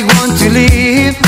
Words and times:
I 0.00 0.04
want 0.04 0.38
to 0.38 0.48
leave? 0.50 1.27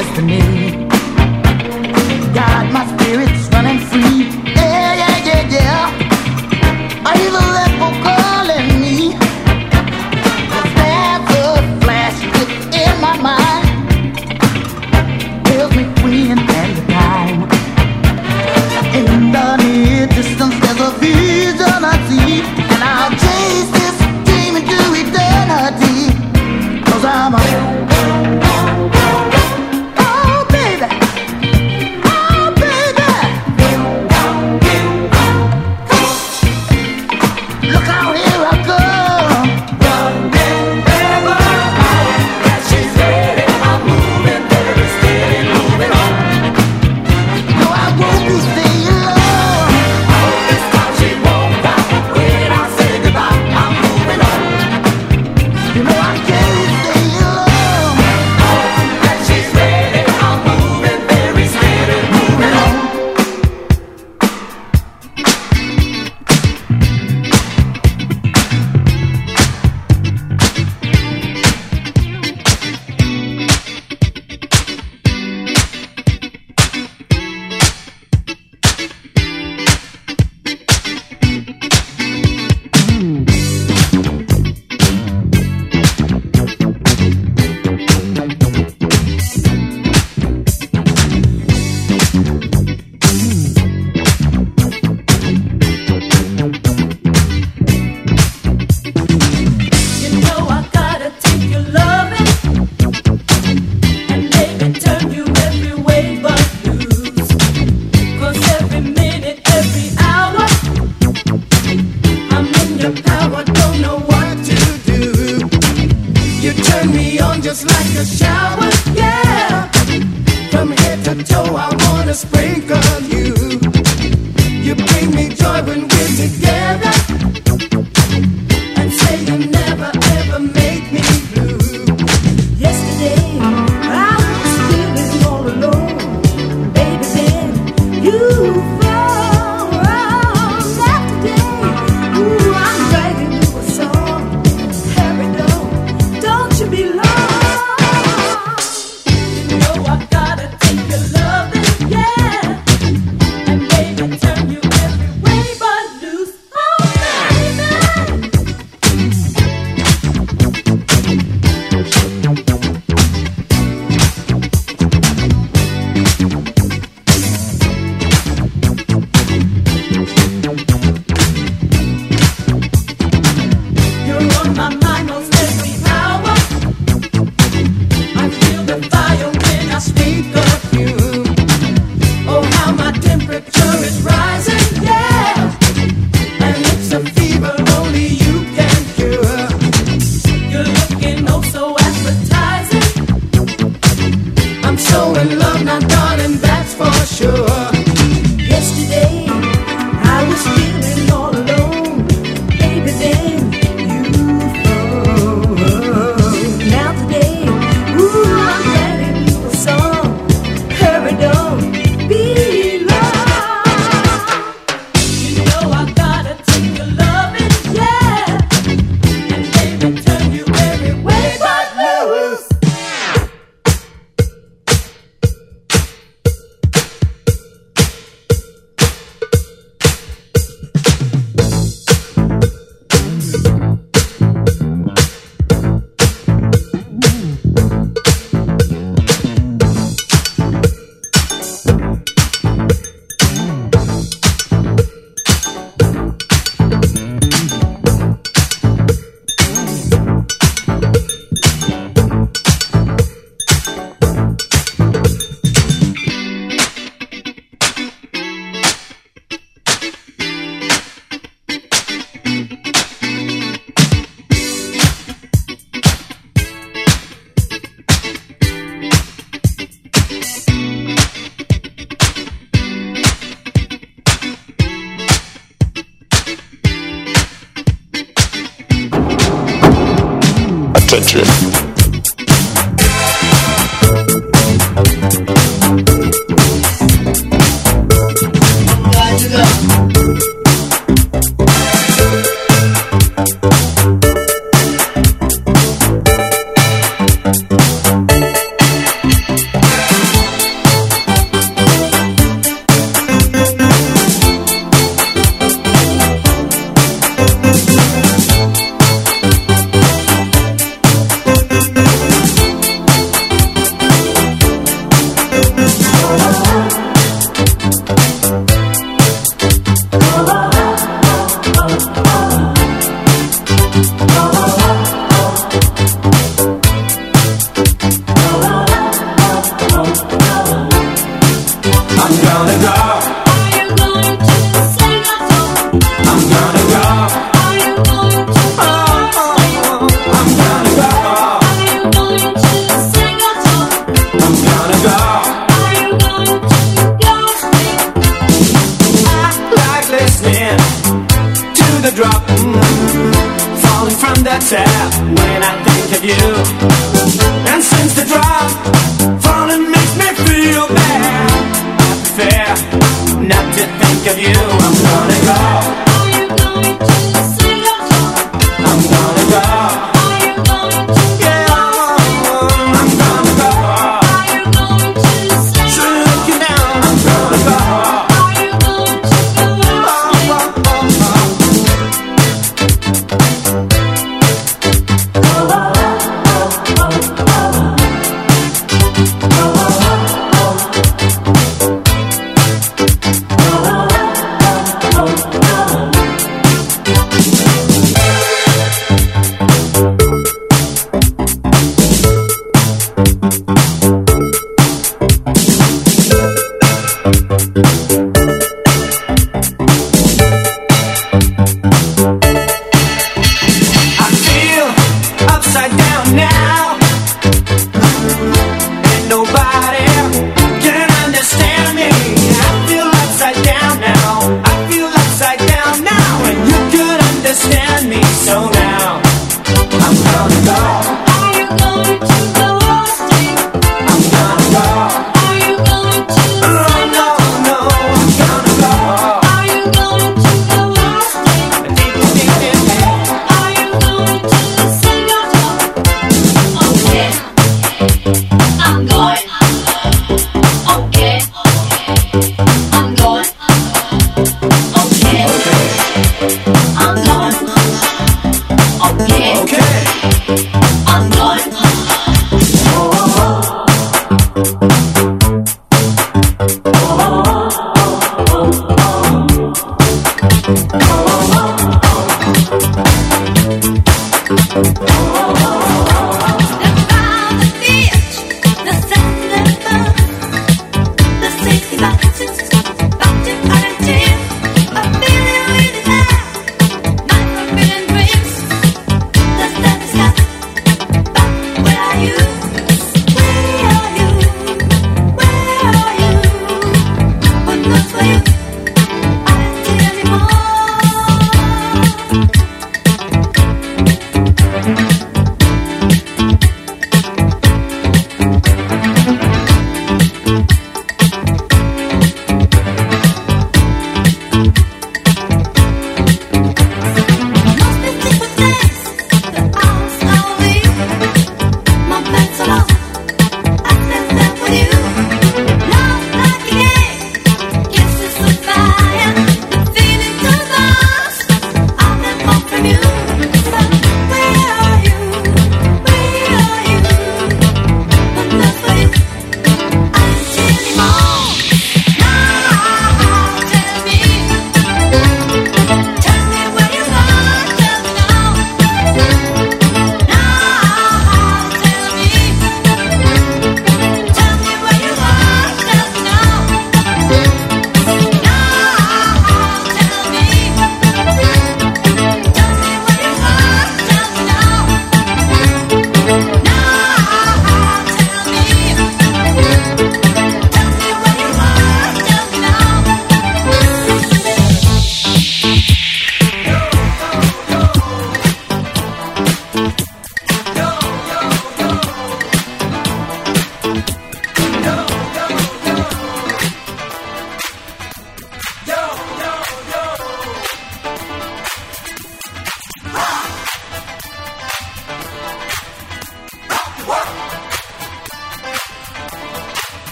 destiny. 0.00 0.59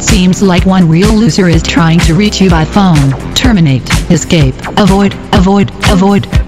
it 0.00 0.04
seems 0.04 0.40
like 0.40 0.64
one 0.64 0.88
real 0.88 1.12
loser 1.12 1.46
is 1.46 1.62
trying 1.62 1.98
to 2.00 2.14
reach 2.14 2.40
you 2.40 2.48
by 2.48 2.64
phone. 2.64 3.10
Terminate, 3.34 3.86
escape, 4.10 4.54
avoid, 4.78 5.12
avoid, 5.34 5.70
avoid, 5.90 6.39